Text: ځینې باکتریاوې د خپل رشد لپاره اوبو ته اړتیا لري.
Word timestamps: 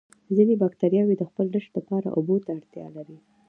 ځینې 0.35 0.53
باکتریاوې 0.61 1.15
د 1.17 1.23
خپل 1.29 1.45
رشد 1.55 1.71
لپاره 1.79 2.07
اوبو 2.17 2.35
ته 2.45 2.49
اړتیا 2.57 2.87
لري. 2.95 3.17